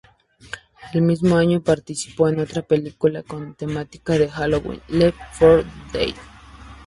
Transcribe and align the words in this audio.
El 0.93 1.03
mismo 1.03 1.35
año, 1.37 1.61
participó 1.61 2.27
en 2.27 2.39
otra 2.39 2.63
película 2.63 3.21
con 3.21 3.53
temática 3.53 4.13
de 4.17 4.27
Halloween, 4.31 4.81
"Left 4.87 5.19
for 5.37 5.63
Dead". 5.93 6.15